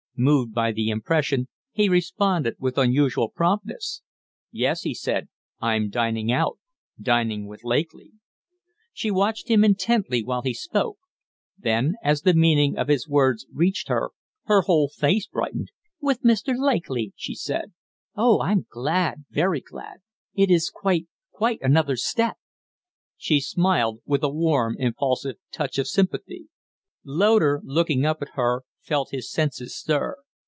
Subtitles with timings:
[0.23, 4.03] Moved by the impression, he responded with unusual promptness.
[4.51, 5.29] "Yes," he said.
[5.59, 6.59] "I'm dining out
[7.01, 8.11] dining with Lakely."
[8.93, 10.99] She watched him intently while he spoke;
[11.57, 14.11] then, as the meaning of his words reached her,
[14.43, 15.71] her whole face brightened.
[15.99, 16.53] "With Mr.
[16.55, 17.73] Lakely?" she said.
[18.15, 20.01] "Oh, I'm glad very glad.
[20.35, 22.37] It is quite quite another step."
[23.17, 26.45] She smiled with a warm, impulsive touch of sympathy.
[27.03, 30.15] Loder, looking up at her, felt his senses stir.